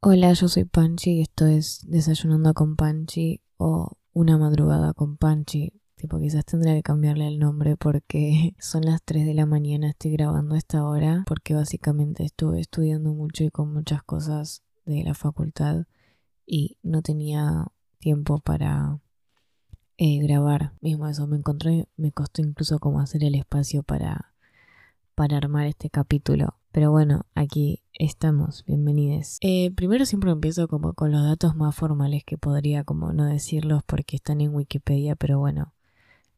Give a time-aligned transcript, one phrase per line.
[0.00, 5.72] Hola, yo soy Panchi y esto es Desayunando con Panchi o Una madrugada con Panchi.
[5.96, 10.12] Tipo, quizás tendría que cambiarle el nombre porque son las 3 de la mañana, estoy
[10.12, 15.14] grabando a esta hora porque básicamente estuve estudiando mucho y con muchas cosas de la
[15.14, 15.86] facultad
[16.46, 17.66] y no tenía
[17.98, 19.00] tiempo para
[19.96, 20.74] eh, grabar.
[20.80, 24.32] Mismo eso, me encontré, me costó incluso como hacer el espacio para,
[25.16, 26.57] para armar este capítulo.
[26.70, 29.38] Pero bueno, aquí estamos, bienvenidos.
[29.40, 33.82] Eh, primero siempre empiezo como con los datos más formales que podría como no decirlos
[33.84, 35.72] porque están en Wikipedia, pero bueno,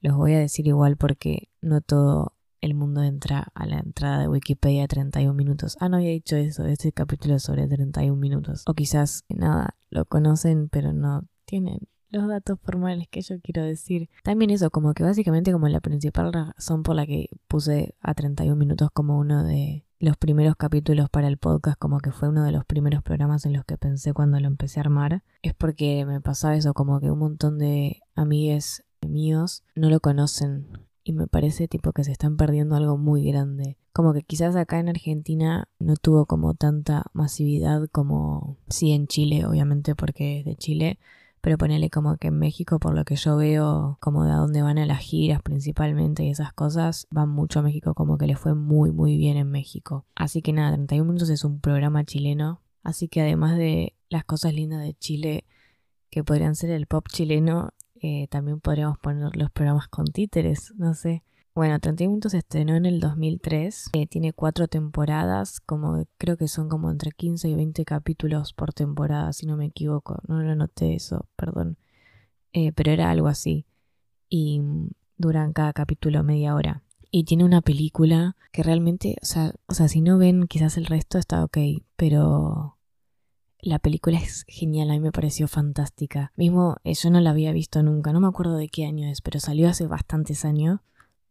[0.01, 4.29] los voy a decir igual porque no todo el mundo entra a la entrada de
[4.29, 5.77] Wikipedia 31 minutos.
[5.80, 8.62] Ah, no había dicho eso, este capítulo es sobre 31 minutos.
[8.66, 14.10] O quizás, nada, lo conocen pero no tienen los datos formales que yo quiero decir.
[14.23, 18.57] También eso, como que básicamente como la principal razón por la que puse a 31
[18.57, 22.53] minutos como uno de los primeros capítulos para el podcast, como que fue uno de
[22.53, 26.23] los primeros programas en los que pensé cuando lo empecé a armar, es porque me
[26.23, 30.66] pasaba eso, como que un montón de amigues míos no lo conocen
[31.05, 33.77] y me parece tipo que se están perdiendo algo muy grande.
[33.93, 39.45] Como que quizás acá en Argentina no tuvo como tanta masividad como sí en Chile,
[39.45, 40.99] obviamente porque es de Chile,
[41.41, 44.63] pero ponele como que en México, por lo que yo veo, como de a dónde
[44.63, 48.37] van a las giras principalmente y esas cosas, van mucho a México, como que le
[48.37, 50.07] fue muy, muy bien en México.
[50.15, 54.52] Así que nada, 31 minutos es un programa chileno, así que además de las cosas
[54.55, 55.45] lindas de Chile,
[56.11, 60.95] que podrían ser el pop chileno, eh, también podríamos poner los programas con títeres, no
[60.95, 61.23] sé.
[61.52, 66.47] Bueno, 31 minutos se estrenó en el 2003, eh, tiene cuatro temporadas, como creo que
[66.47, 70.54] son como entre 15 y 20 capítulos por temporada, si no me equivoco, no lo
[70.54, 71.76] noté eso, perdón,
[72.53, 73.66] eh, pero era algo así,
[74.28, 74.62] y
[75.16, 76.84] duran cada capítulo media hora.
[77.10, 80.87] Y tiene una película que realmente, o sea, o sea, si no ven quizás el
[80.87, 81.59] resto está ok,
[81.97, 82.78] pero
[83.60, 86.32] la película es genial, a mí me pareció fantástica.
[86.37, 89.21] Mismo, eh, yo no la había visto nunca, no me acuerdo de qué año es,
[89.21, 90.78] pero salió hace bastantes años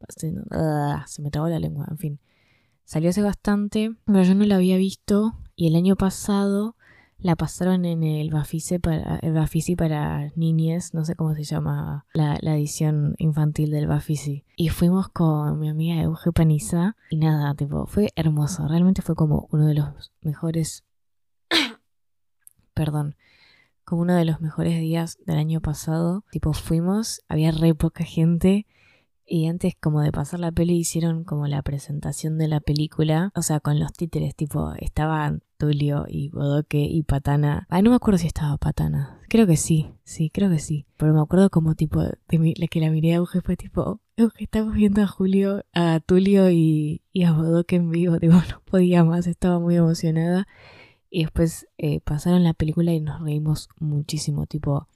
[0.08, 2.20] Se me trabó la lengua, en fin.
[2.86, 6.76] Salió hace bastante, pero yo no la había visto y el año pasado
[7.22, 12.06] la pasaron en el Bafisi para, el Bafisi para niñez, no sé cómo se llama
[12.14, 14.46] la, edición infantil del Bafisi.
[14.56, 18.68] Y fuimos con mi amiga Euge Paniza y nada, tipo, fue hermoso.
[18.68, 20.86] Realmente fue como uno de los mejores.
[22.74, 23.16] Perdón.
[23.84, 26.24] Como uno de los mejores días del año pasado.
[26.32, 28.66] Tipo, fuimos, había re poca gente
[29.30, 33.42] y antes como de pasar la peli hicieron como la presentación de la película, o
[33.42, 37.68] sea, con los títeres, tipo, estaban Tulio y Bodoque y Patana.
[37.70, 39.20] Ay, no me acuerdo si estaba Patana.
[39.30, 40.88] Creo que sí, sí, creo que sí.
[40.98, 44.44] Pero me acuerdo como tipo, de la que la miré a Euge fue tipo, Euge,
[44.46, 48.18] estamos viendo a Julio, a Tulio y, y a Bodoque en vivo.
[48.20, 50.48] Digo, no podía más, estaba muy emocionada.
[51.12, 54.88] Y después eh, pasaron la película y nos reímos muchísimo, tipo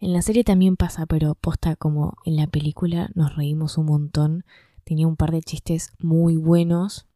[0.00, 4.44] en la serie también pasa, pero posta como en la película nos reímos un montón.
[4.84, 7.06] Tenía un par de chistes muy buenos.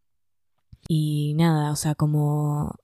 [0.89, 2.75] Y nada, o sea, como...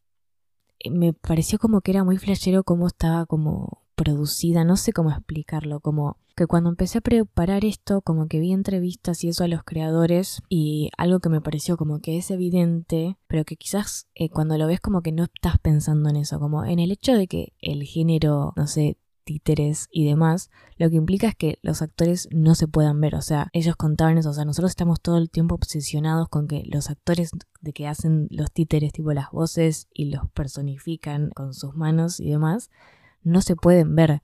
[0.79, 5.11] Eh, me pareció como que era muy flashero cómo estaba como producida, no sé cómo
[5.11, 9.49] explicarlo, como que cuando empecé a preparar esto, como que vi entrevistas y eso a
[9.49, 14.29] los creadores y algo que me pareció como que es evidente, pero que quizás eh,
[14.29, 17.27] cuando lo ves como que no estás pensando en eso, como en el hecho de
[17.27, 22.29] que el género, no sé, títeres y demás, lo que implica es que los actores
[22.31, 25.29] no se puedan ver, o sea, ellos contaban eso, o sea, nosotros estamos todo el
[25.31, 30.07] tiempo obsesionados con que los actores de que hacen los títeres, tipo las voces y
[30.07, 32.71] los personifican con sus manos y demás,
[33.23, 34.23] no se pueden ver.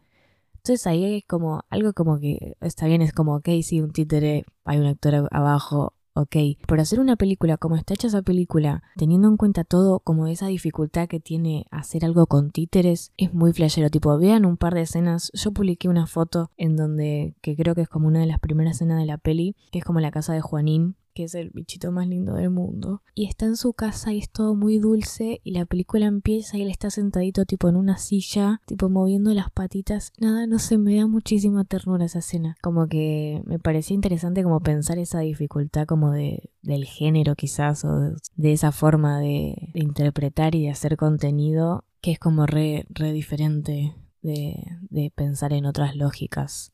[0.54, 4.44] Entonces ahí hay como algo como que está bien, es como, ok, sí, un títere,
[4.64, 6.36] hay un actor abajo, ok,
[6.66, 10.46] por hacer una película como está hecha esa película, teniendo en cuenta todo como esa
[10.46, 14.82] dificultad que tiene hacer algo con títeres, es muy flashero, tipo, vean un par de
[14.82, 18.40] escenas, yo publiqué una foto en donde, que creo que es como una de las
[18.40, 21.50] primeras escenas de la peli, que es como la casa de Juanín, que es el
[21.50, 23.02] bichito más lindo del mundo.
[23.14, 26.62] Y está en su casa y es todo muy dulce y la película empieza y
[26.62, 30.12] él está sentadito tipo en una silla, tipo moviendo las patitas.
[30.18, 32.56] Nada, no sé, me da muchísima ternura esa escena.
[32.62, 38.14] Como que me parecía interesante como pensar esa dificultad como de, del género quizás o
[38.36, 43.94] de, esa forma de, interpretar y de hacer contenido que es como re, re diferente
[44.22, 44.56] de,
[44.90, 46.72] de pensar en otras lógicas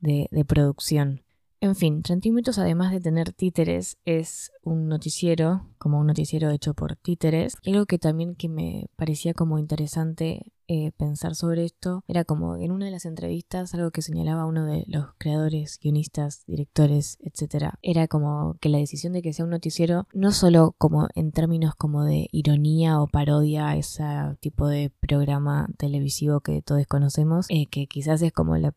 [0.00, 1.22] de, de producción.
[1.60, 6.74] En fin, 30 minutos además de tener títeres es un noticiero, como un noticiero hecho
[6.74, 7.56] por títeres.
[7.66, 12.72] Algo que también que me parecía como interesante eh, pensar sobre esto era como en
[12.72, 18.08] una de las entrevistas algo que señalaba uno de los creadores, guionistas, directores, etcétera, era
[18.08, 22.04] como que la decisión de que sea un noticiero no solo como en términos como
[22.04, 24.02] de ironía o parodia a ese
[24.40, 28.74] tipo de programa televisivo que todos conocemos, eh, que quizás es como la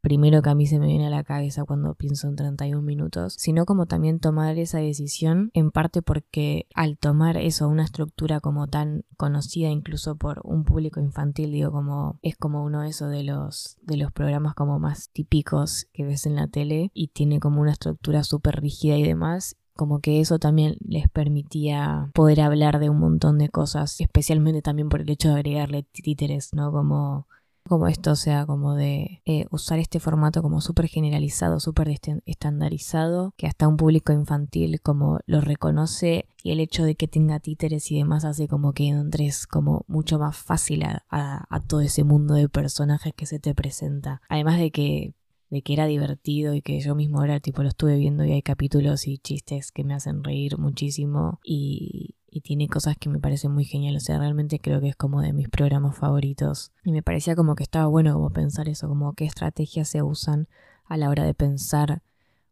[0.00, 3.34] primero que a mí se me viene a la cabeza cuando pienso en 31 minutos,
[3.38, 8.66] sino como también tomar esa decisión, en parte porque al tomar eso, una estructura como
[8.66, 13.24] tan conocida incluso por un público infantil, digo, como es como uno de esos de
[13.24, 17.60] los, de los programas como más típicos que ves en la tele y tiene como
[17.60, 22.90] una estructura súper rígida y demás, como que eso también les permitía poder hablar de
[22.90, 26.70] un montón de cosas, especialmente también por el hecho de agregarle títeres, ¿no?
[26.70, 27.26] Como
[27.70, 31.88] como esto, o sea, como de eh, usar este formato como súper generalizado, súper
[32.26, 37.38] estandarizado, que hasta un público infantil como lo reconoce y el hecho de que tenga
[37.38, 42.02] títeres y demás hace como que entres como mucho más fácil a, a todo ese
[42.02, 44.20] mundo de personajes que se te presenta.
[44.28, 45.14] Además de que
[45.50, 48.42] de que era divertido y que yo mismo era tipo lo estuve viendo y hay
[48.42, 53.52] capítulos y chistes que me hacen reír muchísimo y, y tiene cosas que me parecen
[53.52, 54.04] muy geniales.
[54.04, 56.72] O sea, realmente creo que es como de mis programas favoritos.
[56.84, 60.48] Y me parecía como que estaba bueno como pensar eso, como qué estrategias se usan
[60.84, 62.02] a la hora de pensar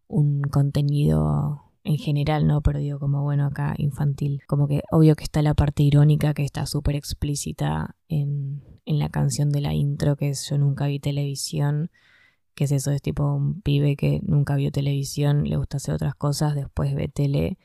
[0.08, 2.60] un contenido en general, ¿no?
[2.60, 4.42] Pero digo como bueno acá infantil.
[4.46, 9.08] Como que obvio que está la parte irónica que está súper explícita en, en la
[9.08, 11.90] canción de la intro, que es Yo nunca vi televisión.
[12.54, 16.16] Que es eso, es tipo un pibe que nunca vio televisión, le gusta hacer otras
[16.16, 17.56] cosas, después ve tele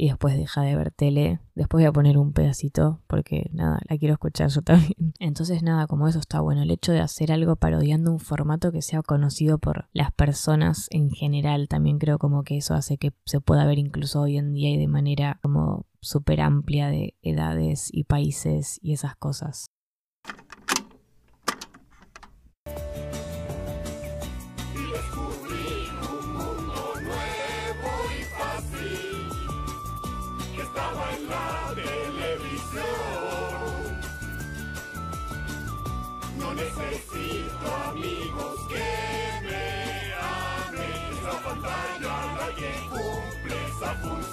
[0.00, 1.40] y después deja de ver tele.
[1.56, 5.12] Después voy a poner un pedacito porque nada, la quiero escuchar yo también.
[5.18, 6.62] Entonces nada, como eso está bueno.
[6.62, 11.10] El hecho de hacer algo parodiando un formato que sea conocido por las personas en
[11.10, 14.70] general, también creo como que eso hace que se pueda ver incluso hoy en día
[14.70, 19.66] y de manera como súper amplia de edades y países y esas cosas.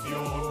[0.05, 0.44] canción.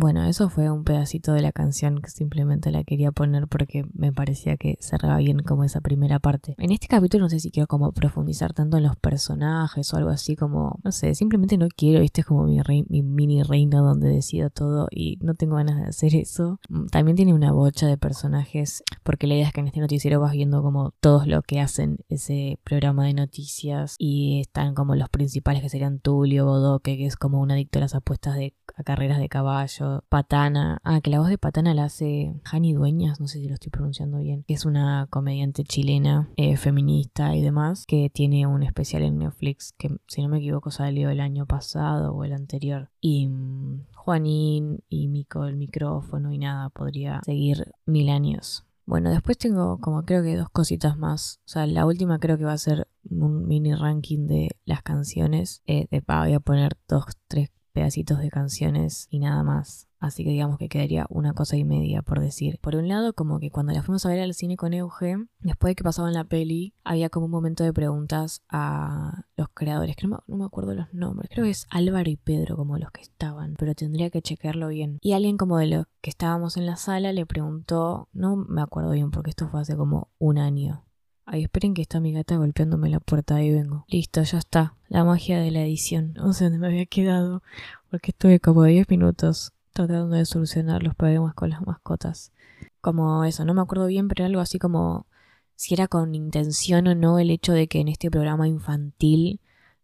[0.00, 4.14] Bueno, eso fue un pedacito de la canción que simplemente la quería poner porque me
[4.14, 6.54] parecía que cerraba bien como esa primera parte.
[6.56, 10.08] En este capítulo no sé si quiero como profundizar tanto en los personajes o algo
[10.08, 14.08] así como, no sé, simplemente no quiero, este es como mi, mi mini reino donde
[14.08, 16.58] decido todo y no tengo ganas de hacer eso.
[16.70, 20.18] Mm, también tiene una bocha de personajes porque la idea es que en este noticiero
[20.18, 25.10] vas viendo como todos lo que hacen ese programa de noticias y están como los
[25.10, 28.82] principales que serían Tulio, Bodoque, que es como un adicto a las apuestas de a
[28.82, 33.28] carreras de caballo, Patana, ah, que la voz de Patana la hace Jani Dueñas, no
[33.28, 37.84] sé si lo estoy pronunciando bien, que es una comediante chilena, eh, feminista y demás,
[37.86, 42.12] que tiene un especial en Netflix que si no me equivoco salió el año pasado
[42.12, 42.90] o el anterior.
[43.00, 48.64] Y mm, Juanín y Mico el micrófono y nada, podría seguir mil años.
[48.90, 51.40] Bueno, después tengo como creo que dos cositas más.
[51.46, 55.62] O sea, la última creo que va a ser un mini ranking de las canciones.
[55.66, 59.88] Eh, de pa, voy a poner dos, tres pedacitos de canciones y nada más.
[60.00, 62.58] Así que digamos que quedaría una cosa y media por decir.
[62.62, 65.70] Por un lado, como que cuando la fuimos a ver al cine con Euge, después
[65.72, 70.06] de que pasaban la peli, había como un momento de preguntas a los creadores, que
[70.06, 71.28] no me, acuerdo los nombres.
[71.30, 74.98] Creo que es Álvaro y Pedro como los que estaban, pero tendría que chequearlo bien.
[75.02, 78.92] Y alguien como de los que estábamos en la sala le preguntó, no me acuerdo
[78.92, 80.86] bien porque esto fue hace como un año,
[81.32, 83.84] Ay, esperen que está mi gata golpeándome la puerta, ahí vengo.
[83.86, 84.74] Listo, ya está.
[84.88, 86.12] La magia de la edición.
[86.16, 87.44] No sé dónde me había quedado,
[87.88, 92.32] porque estuve como 10 minutos tratando de solucionar los problemas con las mascotas.
[92.80, 95.06] Como eso, no me acuerdo bien, pero algo así como
[95.54, 99.38] si era con intención o no el hecho de que en este programa infantil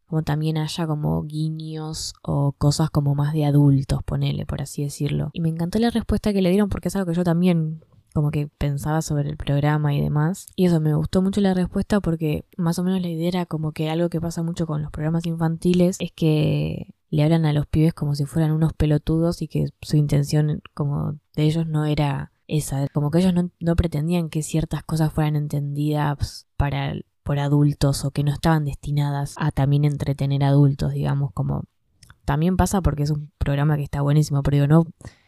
[0.06, 5.30] como también haya como guiños o cosas como más de adultos, ponele, por así decirlo.
[5.32, 7.84] Y me encantó la respuesta que le dieron porque es algo que yo también
[8.16, 10.46] como que pensaba sobre el programa y demás.
[10.56, 13.73] Y eso me gustó mucho la respuesta porque más o menos la idea era como
[13.73, 17.66] que algo que pasa mucho con los programas infantiles es que le hablan a los
[17.66, 22.32] pibes como si fueran unos pelotudos y que su intención como de ellos no era
[22.49, 28.12] esa, como que ellos no, pretendían que ciertas cosas fueran entendidas para por adultos o
[28.12, 31.64] que no estaban destinadas a también entretener adultos, digamos, como
[32.25, 34.87] también pasa porque es un programa que está buenísimo, pero digo, no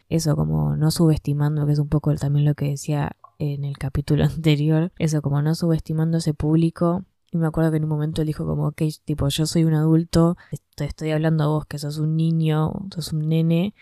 [0.09, 4.23] eso como no subestimando, que es un poco también lo que decía en el capítulo
[4.25, 7.05] anterior, eso como no subestimando ese público.
[7.31, 9.75] Y me acuerdo que en un momento él dijo como, ok, tipo, yo soy un
[9.75, 10.35] adulto,
[10.75, 13.75] te estoy hablando a vos que sos un niño, sos un nene,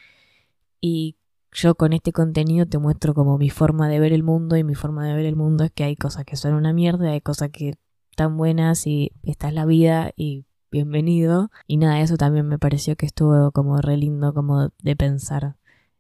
[0.82, 1.16] y
[1.54, 4.76] yo con este contenido te muestro como mi forma de ver el mundo y mi
[4.76, 7.50] forma de ver el mundo es que hay cosas que son una mierda, hay cosas
[7.52, 7.76] que
[8.12, 11.50] están buenas y esta es la vida y bienvenido.
[11.68, 15.56] Y nada, eso también me pareció que estuvo como re lindo como de pensar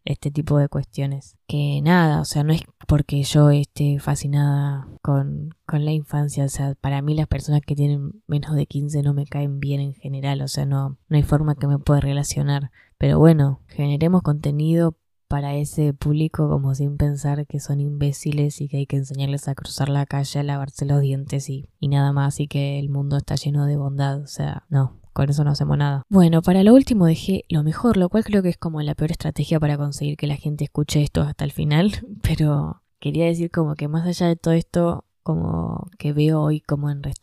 [0.07, 1.37] este tipo de cuestiones.
[1.47, 6.49] Que nada, o sea, no es porque yo esté fascinada con, con la infancia, o
[6.49, 9.93] sea, para mí las personas que tienen menos de 15 no me caen bien en
[9.93, 12.71] general, o sea, no, no hay forma que me pueda relacionar.
[12.97, 14.95] Pero bueno, generemos contenido
[15.27, 19.55] para ese público como sin pensar que son imbéciles y que hay que enseñarles a
[19.55, 23.17] cruzar la calle, a lavarse los dientes y, y nada más y que el mundo
[23.17, 24.21] está lleno de bondad.
[24.21, 26.03] O sea, no, con eso no hacemos nada.
[26.09, 29.09] Bueno, para lo último dejé lo mejor, lo cual creo que es como la peor
[29.09, 33.73] estrategia para conseguir que la gente escuche esto hasta el final, pero quería decir como
[33.73, 37.13] que más allá de todo esto, como que veo hoy como en eh,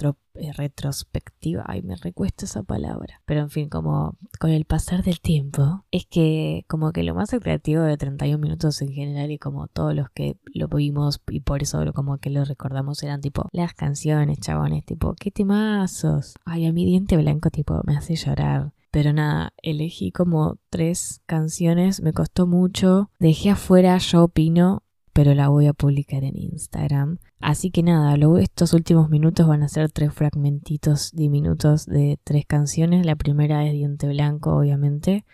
[0.57, 5.85] retrospectiva, ay, me recuesta esa palabra, pero en fin, como con el pasar del tiempo,
[5.91, 9.95] es que como que lo más atractivo de 31 minutos en general y como todos
[9.95, 14.41] los que lo vimos y por eso como que lo recordamos eran tipo las canciones,
[14.41, 18.73] chabones, tipo, qué temazos, ay, a mi diente blanco tipo me hace llorar.
[18.91, 23.11] Pero nada, elegí como tres canciones, me costó mucho.
[23.19, 27.18] Dejé afuera Yo Opino pero la voy a publicar en Instagram.
[27.38, 33.06] Así que nada, estos últimos minutos van a ser tres fragmentitos diminutos de tres canciones.
[33.06, 35.25] La primera es Diente Blanco, obviamente.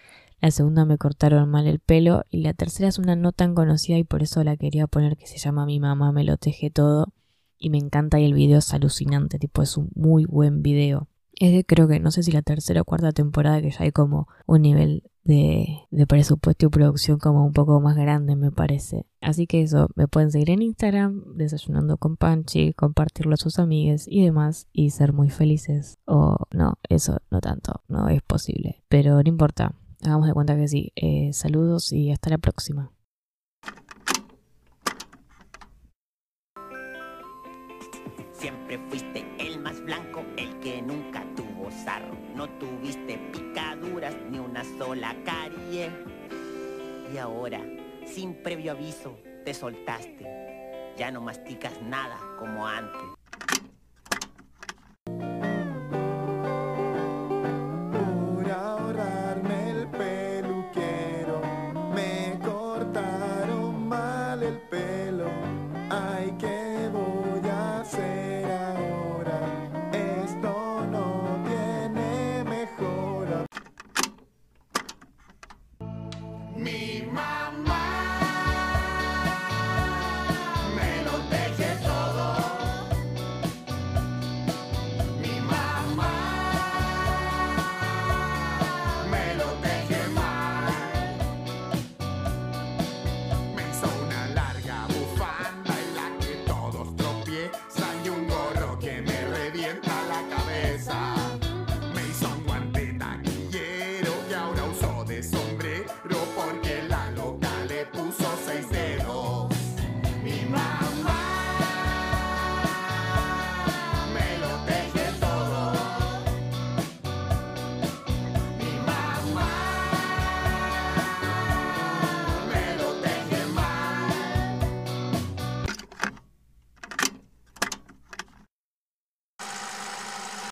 [0.43, 2.25] La segunda me cortaron mal el pelo.
[2.31, 5.27] Y la tercera es una no tan conocida y por eso la quería poner que
[5.27, 7.15] se llama Mi mamá me lo teje todo.
[7.59, 11.09] Y me encanta y el video es alucinante, tipo es un muy buen video.
[11.41, 13.93] Es de creo que no sé si la tercera o cuarta temporada que ya hay
[13.93, 19.07] como un nivel de, presupuesto y producción como un poco más grande, me parece.
[19.23, 24.05] Así que eso, me pueden seguir en Instagram, desayunando con Panchi, compartirlo a sus amigues
[24.07, 25.97] y demás, y ser muy felices.
[26.05, 28.85] O no, eso no tanto, no es posible.
[28.91, 30.93] Pero no importa, hagamos de cuenta que sí.
[30.95, 32.93] Eh, saludos y hasta la próxima.
[38.33, 41.20] Siempre fuiste el más blanco, el que nunca
[42.35, 43.19] No tuviste
[44.31, 45.91] ni una sola carie.
[47.13, 47.61] Y ahora,
[48.05, 50.95] sin previo aviso, te soltaste.
[50.99, 53.20] Ya no masticas nada como antes.